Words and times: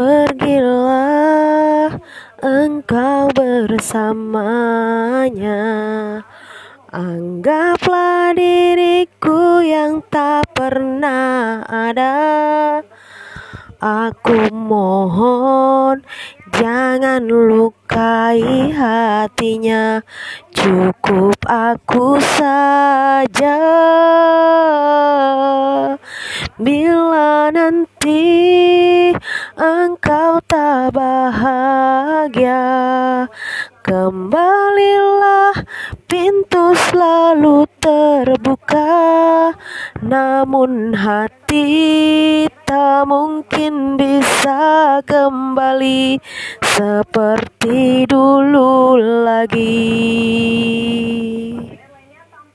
Pergilah 0.00 1.92
engkau 2.40 3.28
bersamanya. 3.36 4.24
Anggaplah 6.88 8.32
diriku 8.32 9.60
yang 9.60 10.00
tak 10.08 10.56
pernah 10.56 11.60
ada. 11.68 12.80
Aku 13.76 14.48
mohon 14.48 16.00
jangan 16.56 17.28
lukai 17.28 18.72
hatinya. 18.72 20.00
Cukup 20.48 21.36
aku 21.44 22.16
saja. 22.40 23.60
Bila 26.56 27.52
nanti 27.52 28.79
engkau 29.60 30.40
tak 30.48 30.96
bahagia. 30.96 32.64
Kembalilah 33.84 35.52
pintu 36.08 36.72
selalu 36.88 37.68
terbuka. 37.76 39.52
Namun 40.00 40.96
hati 40.96 42.48
tak 42.64 43.04
mungkin 43.04 44.00
bisa 44.00 45.02
kembali 45.04 46.16
Seperti 46.64 48.08
dulu 48.08 48.96
lagi 49.28 51.19